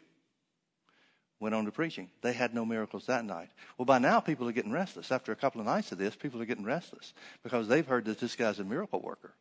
[1.40, 2.10] went on to preaching.
[2.22, 3.50] They had no miracles that night.
[3.76, 5.12] Well, by now, people are getting restless.
[5.12, 8.18] After a couple of nights of this, people are getting restless because they've heard that
[8.18, 9.34] this guy's a miracle worker.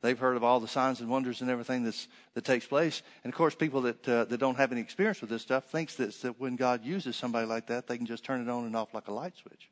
[0.00, 3.02] They've heard of all the signs and wonders and everything that's, that takes place.
[3.22, 5.94] And of course, people that, uh, that don't have any experience with this stuff thinks
[5.96, 8.76] that, that when God uses somebody like that, they can just turn it on and
[8.76, 9.70] off like a light switch.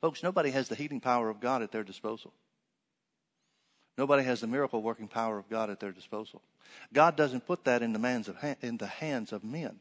[0.00, 2.32] Folks, nobody has the healing power of God at their disposal.
[3.98, 6.40] Nobody has the miracle working power of God at their disposal.
[6.92, 9.78] God doesn't put that in the, man's of in the hands of men.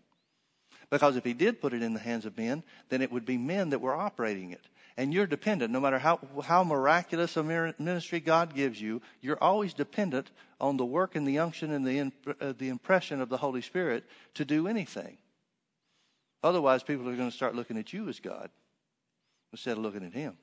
[0.91, 3.37] Because if he did put it in the hands of men, then it would be
[3.37, 4.67] men that were operating it.
[4.97, 7.43] And you're dependent, no matter how, how miraculous a
[7.79, 12.11] ministry God gives you, you're always dependent on the work and the unction and the,
[12.41, 14.03] uh, the impression of the Holy Spirit
[14.35, 15.17] to do anything.
[16.43, 18.49] Otherwise, people are going to start looking at you as God
[19.53, 20.37] instead of looking at Him.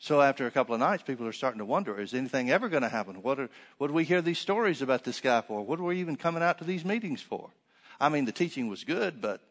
[0.00, 2.82] So after a couple of nights, people are starting to wonder, is anything ever going
[2.82, 3.22] to happen?
[3.22, 5.64] What, are, what do we hear these stories about this guy for?
[5.64, 7.50] What are we even coming out to these meetings for?
[8.00, 9.42] I mean, the teaching was good, but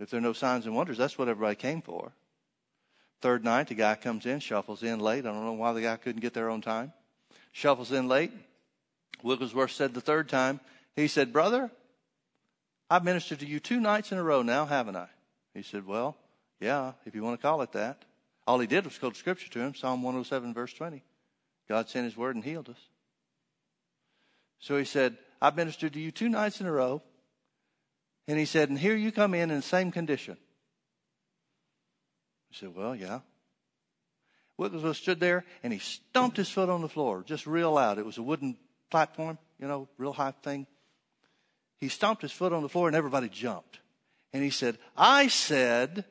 [0.00, 2.12] if there are no signs and wonders, that's what everybody came for.
[3.20, 5.26] Third night, the guy comes in, shuffles in late.
[5.26, 6.92] I don't know why the guy couldn't get there on time.
[7.52, 8.32] Shuffles in late.
[9.22, 10.60] Wigglesworth said the third time,
[10.96, 11.70] he said, Brother,
[12.90, 15.08] I've ministered to you two nights in a row now, haven't I?
[15.54, 16.16] He said, Well,
[16.60, 18.04] yeah, if you want to call it that.
[18.46, 21.02] All he did was quote scripture to him, Psalm 107, verse 20.
[21.68, 22.76] God sent his word and healed us.
[24.58, 27.02] So he said, I've ministered to you two nights in a row.
[28.26, 30.38] And he said, and here you come in in the same condition.
[32.48, 33.20] He said, well, yeah.
[34.56, 37.98] Wigglesworth stood there and he stomped his foot on the floor, just real loud.
[37.98, 38.56] It was a wooden
[38.90, 40.66] platform, you know, real high thing.
[41.76, 43.80] He stomped his foot on the floor and everybody jumped.
[44.32, 46.06] And he said, I said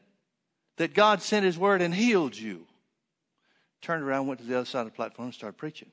[0.77, 2.67] that God sent his word and healed you.
[3.81, 5.89] Turned around, went to the other side of the platform and started preaching.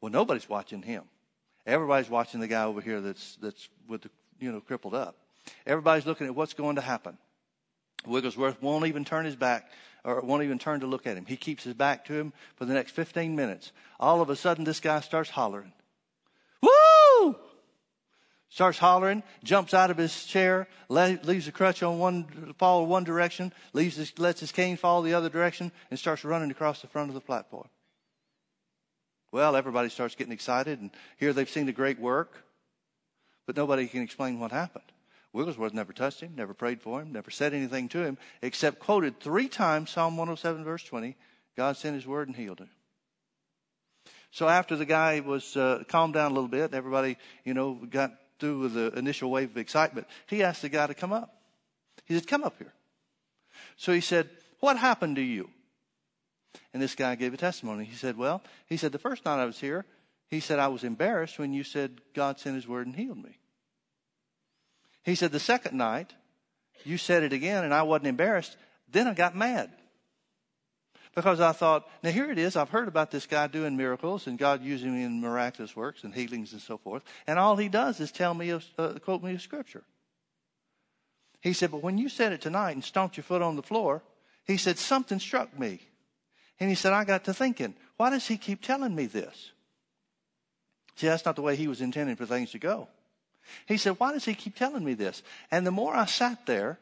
[0.00, 1.04] Well, nobody's watching him.
[1.70, 5.16] Everybody's watching the guy over here that's, that's with the, you know, crippled up.
[5.66, 7.16] Everybody's looking at what's going to happen.
[8.06, 9.70] Wigglesworth won't even turn his back
[10.04, 11.26] or won't even turn to look at him.
[11.26, 13.72] He keeps his back to him for the next 15 minutes.
[14.00, 15.72] All of a sudden, this guy starts hollering.
[16.60, 17.36] Woo!
[18.48, 23.52] Starts hollering, jumps out of his chair, leaves the crutch on one, fall one direction,
[23.72, 27.10] leaves his, lets his cane fall the other direction, and starts running across the front
[27.10, 27.68] of the platform.
[29.32, 32.44] Well, everybody starts getting excited, and here they've seen the great work,
[33.46, 34.84] but nobody can explain what happened.
[35.32, 39.20] Wigglesworth never touched him, never prayed for him, never said anything to him, except quoted
[39.20, 41.16] three times Psalm 107, verse 20
[41.56, 42.70] God sent his word and healed him.
[44.30, 48.12] So after the guy was uh, calmed down a little bit, everybody, you know, got
[48.38, 51.34] through with the initial wave of excitement, he asked the guy to come up.
[52.06, 52.72] He said, Come up here.
[53.76, 55.50] So he said, What happened to you?
[56.72, 57.84] And this guy gave a testimony.
[57.84, 59.84] He said, Well, he said, the first night I was here,
[60.28, 63.38] he said, I was embarrassed when you said God sent his word and healed me.
[65.02, 66.12] He said, The second night,
[66.84, 68.56] you said it again, and I wasn't embarrassed.
[68.88, 69.70] Then I got mad.
[71.14, 72.54] Because I thought, now here it is.
[72.54, 76.14] I've heard about this guy doing miracles and God using him in miraculous works and
[76.14, 77.02] healings and so forth.
[77.26, 79.82] And all he does is tell me, a, uh, quote me a scripture.
[81.40, 84.02] He said, but when you said it tonight and stomped your foot on the floor,
[84.46, 85.80] he said, something struck me.
[86.60, 89.52] And he said, I got to thinking, why does he keep telling me this?
[90.96, 92.88] See, that's not the way he was intending for things to go.
[93.66, 95.22] He said, Why does he keep telling me this?
[95.50, 96.78] And the more I sat there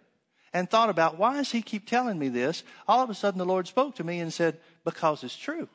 [0.53, 3.45] and thought about why does he keep telling me this, all of a sudden the
[3.45, 5.69] Lord spoke to me and said, Because it's true.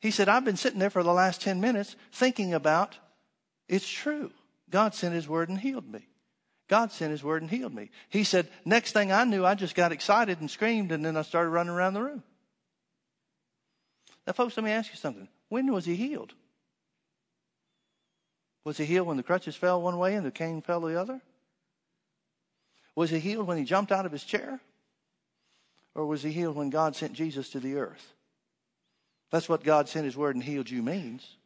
[0.00, 2.96] He said, I've been sitting there for the last 10 minutes thinking about
[3.68, 4.30] it's true.
[4.70, 6.06] God sent his word and healed me.
[6.70, 7.90] God sent his word and healed me.
[8.08, 11.22] He said, next thing I knew, I just got excited and screamed, and then I
[11.22, 12.22] started running around the room.
[14.24, 15.26] Now, folks, let me ask you something.
[15.48, 16.32] When was he healed?
[18.62, 21.20] Was he healed when the crutches fell one way and the cane fell the other?
[22.94, 24.60] Was he healed when he jumped out of his chair?
[25.96, 28.12] Or was he healed when God sent Jesus to the earth?
[29.32, 31.36] That's what God sent his word and healed you means.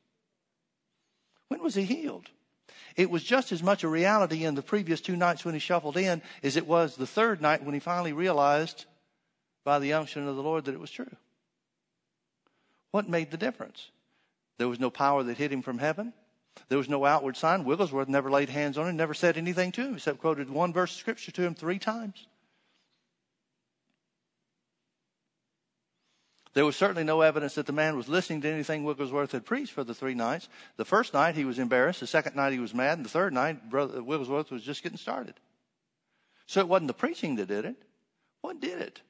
[1.48, 2.28] When was he healed?
[2.96, 5.96] It was just as much a reality in the previous two nights when he shuffled
[5.96, 8.84] in as it was the third night when he finally realized
[9.64, 11.16] by the unction of the Lord that it was true.
[12.92, 13.90] What made the difference?
[14.58, 16.12] There was no power that hit him from heaven.
[16.68, 17.64] There was no outward sign.
[17.64, 20.92] Wigglesworth never laid hands on him, never said anything to him, except quoted one verse
[20.92, 22.28] of scripture to him three times.
[26.54, 29.72] There was certainly no evidence that the man was listening to anything Wigglesworth had preached
[29.72, 30.48] for the three nights.
[30.76, 31.98] The first night he was embarrassed.
[31.98, 32.98] The second night he was mad.
[32.98, 35.34] And the third night, Brother Wigglesworth was just getting started.
[36.46, 37.76] So it wasn't the preaching that did it.
[38.40, 39.00] What did it?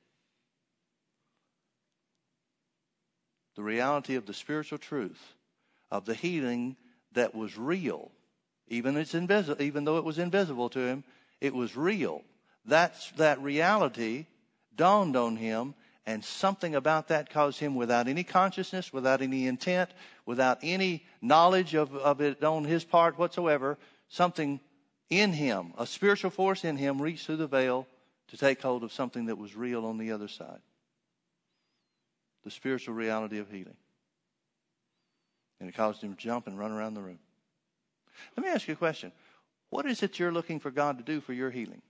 [3.57, 5.35] The reality of the spiritual truth
[5.91, 6.77] of the healing
[7.13, 8.11] that was real.
[8.69, 11.05] Even, it's invisible, even though it was invisible to him,
[11.43, 12.23] it was real.
[12.65, 14.27] That's, that reality
[14.75, 15.75] dawned on him,
[16.07, 19.91] and something about that caused him, without any consciousness, without any intent,
[20.27, 24.61] without any knowledge of, of it on his part whatsoever, something
[25.09, 27.87] in him, a spiritual force in him, reached through the veil
[28.29, 30.61] to take hold of something that was real on the other side.
[32.43, 33.77] The spiritual reality of healing.
[35.61, 37.19] And it caused him to jump and run around the room.
[38.37, 39.13] Let me ask you a question.
[39.71, 41.81] What is it you're looking for God to do for your healing?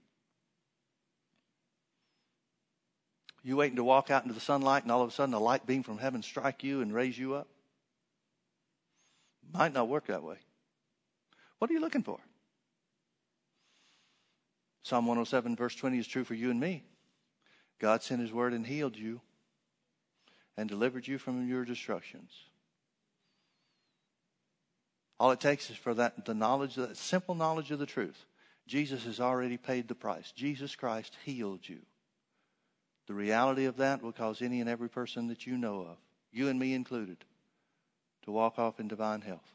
[3.44, 5.66] You waiting to walk out into the sunlight and all of a sudden a light
[5.66, 7.46] beam from heaven strike you and raise you up?
[9.52, 10.38] Might not work that way.
[11.58, 12.18] What are you looking for?
[14.82, 16.84] Psalm 107 verse 20 is true for you and me.
[17.78, 19.20] God sent His word and healed you
[20.56, 22.30] and delivered you from your destructions.
[25.20, 28.24] All it takes is for that the knowledge, that simple knowledge of the truth.
[28.66, 30.32] Jesus has already paid the price.
[30.32, 31.80] Jesus Christ healed you.
[33.06, 35.96] The reality of that will cause any and every person that you know of,
[36.32, 37.18] you and me included,
[38.22, 39.52] to walk off in divine health.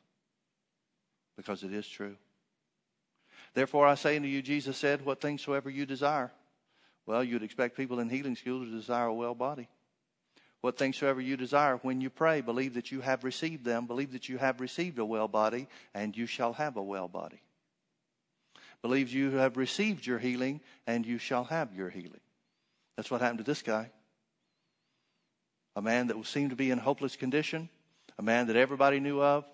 [1.35, 2.15] Because it is true.
[3.53, 6.31] Therefore, I say unto you, Jesus said, What things soever you desire.
[7.05, 9.67] Well, you'd expect people in healing schools to desire a well body.
[10.61, 14.11] What things soever you desire, when you pray, believe that you have received them, believe
[14.11, 17.41] that you have received a well body, and you shall have a well body.
[18.81, 22.19] Believe you have received your healing, and you shall have your healing.
[22.99, 23.91] That's what happened to this guy.
[25.77, 27.69] A man that seemed to be in hopeless condition,
[28.17, 29.45] a man that everybody knew of.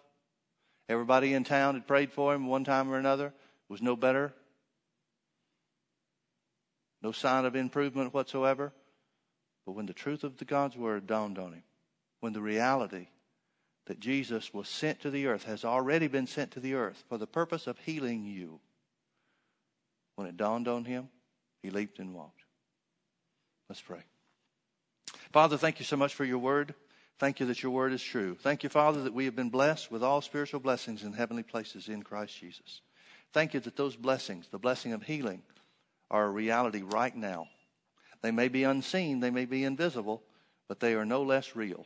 [0.90, 3.36] Everybody in town had prayed for him one time or another,
[3.70, 4.34] was no better.
[7.04, 8.74] No sign of improvement whatsoever.
[9.68, 11.64] But when the truth of the God's word dawned on him,
[12.22, 13.10] when the reality
[13.86, 17.20] that Jesus was sent to the earth, has already been sent to the earth for
[17.20, 18.60] the purpose of healing you,
[20.16, 21.10] when it dawned on him,
[21.62, 22.45] he leaped and walked.
[23.70, 24.04] Let's pray.
[25.32, 26.76] Father, thank you so much for your word.
[27.18, 28.36] Thank you that your word is true.
[28.36, 31.88] Thank you, Father, that we have been blessed with all spiritual blessings in heavenly places
[31.88, 32.82] in Christ Jesus.
[33.34, 35.42] Thank you that those blessings, the blessing of healing,
[36.12, 37.48] are a reality right now.
[38.22, 40.24] They may be unseen, they may be invisible,
[40.68, 41.86] but they are no less real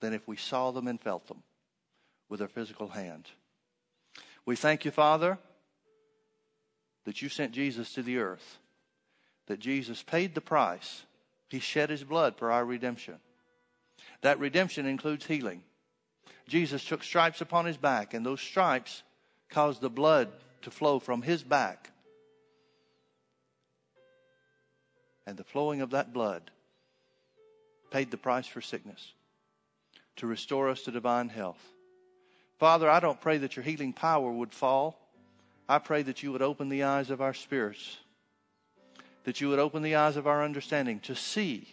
[0.00, 1.42] than if we saw them and felt them
[2.28, 3.26] with our physical hand.
[4.44, 5.38] We thank you, Father,
[7.04, 8.58] that you sent Jesus to the earth,
[9.46, 11.04] that Jesus paid the price.
[11.48, 13.16] He shed his blood for our redemption.
[14.22, 15.62] That redemption includes healing.
[16.46, 19.02] Jesus took stripes upon his back, and those stripes
[19.48, 20.30] caused the blood
[20.62, 21.90] to flow from his back
[25.28, 26.50] and the flowing of that blood
[27.90, 29.12] paid the price for sickness
[30.16, 31.62] to restore us to divine health.
[32.58, 34.98] Father, I don't pray that your healing power would fall.
[35.68, 37.98] I pray that you would open the eyes of our spirits,
[39.28, 41.68] that you would open the eyes of our understanding to see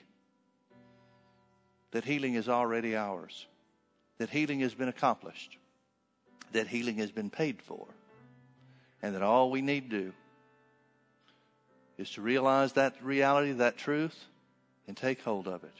[1.92, 3.48] that healing is already ours,
[4.18, 5.58] that healing has been accomplished,
[6.52, 7.88] that healing has been paid for,
[9.02, 10.14] and that all we need to do
[11.98, 14.26] is to realize that reality, that truth,
[14.86, 15.78] and take hold of it.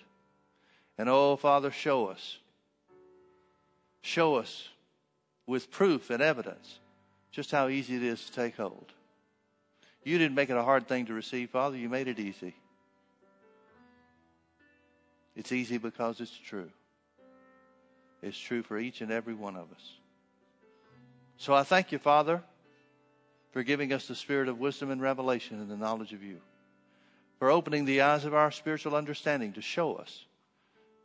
[0.98, 2.38] And oh, Father, show us.
[4.02, 4.70] Show us
[5.46, 6.80] with proof and evidence
[7.34, 8.94] just how easy it is to take hold.
[10.06, 11.76] You didn't make it a hard thing to receive, Father.
[11.76, 12.56] You made it easy.
[15.36, 16.70] It's easy because it's true.
[18.22, 19.92] It's true for each and every one of us.
[21.38, 22.42] So I thank you, Father
[23.56, 26.42] for giving us the spirit of wisdom and revelation and the knowledge of you,
[27.40, 30.26] for opening the eyes of our spiritual understanding to show us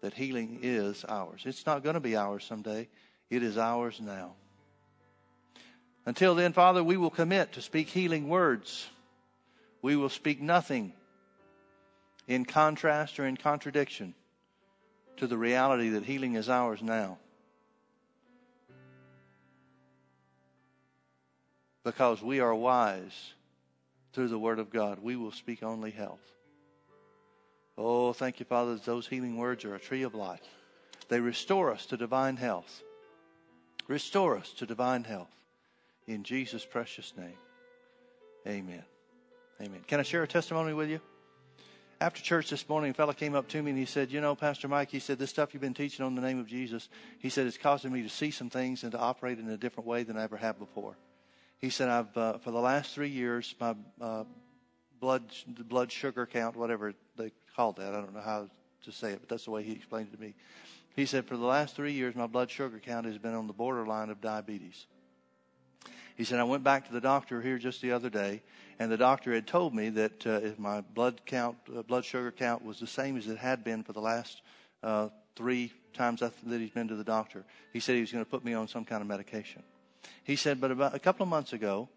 [0.01, 1.43] that healing is ours.
[1.45, 2.89] It's not going to be ours someday,
[3.31, 4.33] it is ours now.
[6.07, 8.89] Until then, Father, we will commit to speak healing words.
[9.83, 10.93] We will speak nothing
[12.27, 14.15] in contrast or in contradiction
[15.17, 17.19] to the reality that healing is ours now.
[21.85, 23.35] because we are wise
[24.13, 24.99] through the Word of God.
[25.03, 26.21] We will speak only health.
[27.79, 30.47] Oh, thank you, Father, that those healing words are a tree of life.
[31.09, 32.83] They restore us to divine health.
[33.89, 35.35] Restore us to divine health.
[36.11, 37.39] In Jesus' precious name.
[38.45, 38.83] Amen.
[39.63, 39.81] Amen.
[39.87, 41.01] Can I share a testimony with you?
[42.01, 44.35] After church this morning, a fellow came up to me and he said, You know,
[44.35, 46.89] Pastor Mike, he said, this stuff you've been teaching on the name of Jesus,
[47.21, 49.87] he said, it's causing me to see some things and to operate in a different
[49.87, 50.97] way than I ever have before.
[51.59, 54.25] He said, I've, uh, for the last three years, my uh,
[54.99, 58.49] blood, blood sugar count, whatever they call that, I don't know how
[58.83, 60.35] to say it, but that's the way he explained it to me.
[60.97, 63.53] He said, for the last three years, my blood sugar count has been on the
[63.53, 64.87] borderline of diabetes.
[66.17, 68.43] He said, I went back to the doctor here just the other day,
[68.79, 72.31] and the doctor had told me that uh, if my blood count, uh, blood sugar
[72.31, 74.43] count was the same as it had been for the last
[74.83, 78.31] uh, three times that he's been to the doctor, he said he was going to
[78.31, 79.63] put me on some kind of medication.
[80.25, 81.89] He said, but about a couple of months ago,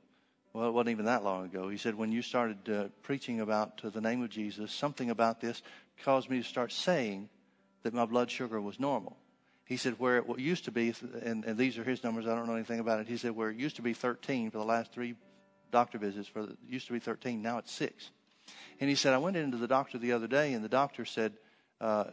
[0.53, 3.81] well, it wasn't even that long ago, he said, when you started uh, preaching about
[3.83, 5.61] uh, the name of Jesus, something about this
[6.03, 7.29] caused me to start saying
[7.81, 9.17] that my blood sugar was normal.
[9.65, 12.47] He said, where it used to be, and, and these are his numbers, I don't
[12.47, 13.07] know anything about it.
[13.07, 15.15] He said, where it used to be 13 for the last three
[15.71, 18.11] doctor visits, for the, it used to be 13, now it's 6.
[18.79, 21.33] And he said, I went into the doctor the other day, and the doctor said
[21.79, 22.05] uh,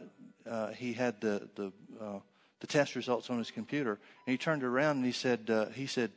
[0.49, 2.19] uh, he had the, the uh,
[2.61, 3.99] the test results on his computer.
[4.25, 6.11] And he turned around and he said, uh, he said,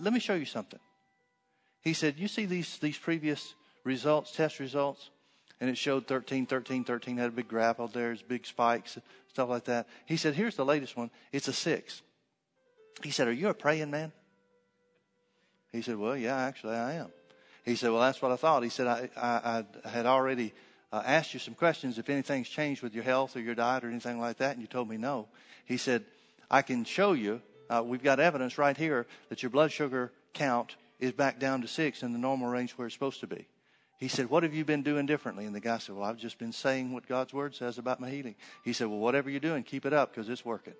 [0.00, 0.80] let me show you something.
[1.80, 3.54] He said, you see these, these previous
[3.84, 5.10] results, test results?
[5.60, 8.98] And it showed 13, 13, 13 had a big graph out there, big spikes,
[9.28, 9.86] stuff like that.
[10.04, 11.10] He said, Here's the latest one.
[11.32, 12.02] It's a six.
[13.02, 14.12] He said, Are you a praying man?
[15.72, 17.08] He said, Well, yeah, actually, I am.
[17.64, 18.62] He said, Well, that's what I thought.
[18.62, 20.52] He said, I, I, I had already
[20.92, 23.88] uh, asked you some questions if anything's changed with your health or your diet or
[23.88, 25.28] anything like that, and you told me no.
[25.64, 26.04] He said,
[26.50, 30.76] I can show you, uh, we've got evidence right here that your blood sugar count
[31.00, 33.46] is back down to six in the normal range where it's supposed to be.
[33.98, 35.46] He said, What have you been doing differently?
[35.46, 38.10] And the guy said, Well, I've just been saying what God's word says about my
[38.10, 38.34] healing.
[38.64, 40.74] He said, Well, whatever you're doing, keep it up because it's working.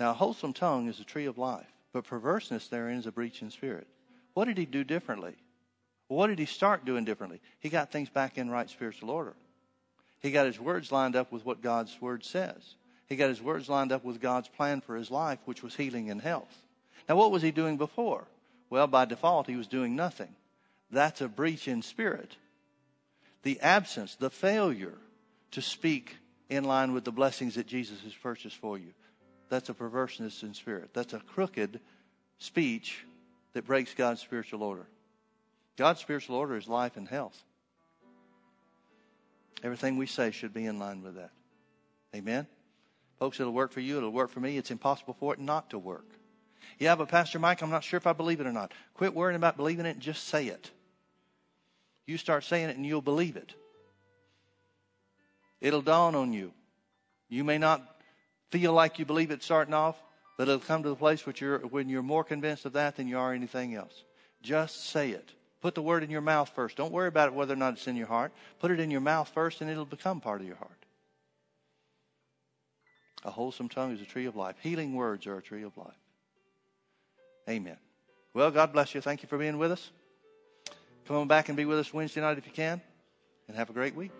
[0.00, 3.40] Now, a wholesome tongue is a tree of life, but perverseness therein is a breach
[3.40, 3.86] in spirit.
[4.34, 5.36] What did he do differently?
[6.08, 7.40] what did he start doing differently?
[7.58, 9.34] He got things back in right spiritual order.
[10.20, 12.74] He got his words lined up with what God's word says.
[13.08, 16.10] He got his words lined up with God's plan for his life, which was healing
[16.10, 16.62] and health.
[17.08, 18.24] Now, what was he doing before?
[18.70, 20.34] Well, by default, he was doing nothing.
[20.90, 22.36] That's a breach in spirit.
[23.42, 24.94] The absence, the failure
[25.50, 26.16] to speak
[26.48, 28.92] in line with the blessings that Jesus has purchased for you.
[29.48, 30.90] That's a perverseness in spirit.
[30.94, 31.80] That's a crooked
[32.38, 33.04] speech
[33.52, 34.86] that breaks God's spiritual order.
[35.76, 37.42] God's spiritual order is life and health.
[39.62, 41.30] Everything we say should be in line with that.
[42.14, 42.46] Amen?
[43.22, 44.58] Folks, it'll work for you, it'll work for me.
[44.58, 46.08] It's impossible for it not to work.
[46.80, 48.72] Yeah, but Pastor Mike, I'm not sure if I believe it or not.
[48.94, 50.72] Quit worrying about believing it and just say it.
[52.04, 53.54] You start saying it and you'll believe it.
[55.60, 56.52] It'll dawn on you.
[57.28, 57.80] You may not
[58.50, 60.02] feel like you believe it starting off,
[60.36, 63.06] but it'll come to the place which you're, when you're more convinced of that than
[63.06, 64.02] you are anything else.
[64.42, 65.30] Just say it.
[65.60, 66.76] Put the word in your mouth first.
[66.76, 68.32] Don't worry about it whether or not it's in your heart.
[68.58, 70.81] Put it in your mouth first and it'll become part of your heart.
[73.24, 74.56] A wholesome tongue is a tree of life.
[74.60, 75.98] Healing words are a tree of life.
[77.48, 77.76] Amen.
[78.34, 79.00] Well, God bless you.
[79.00, 79.90] Thank you for being with us.
[81.06, 82.80] Come on back and be with us Wednesday night if you can.
[83.48, 84.12] And have a great week.